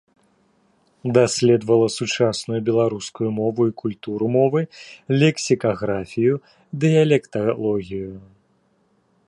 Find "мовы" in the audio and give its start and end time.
4.37-4.61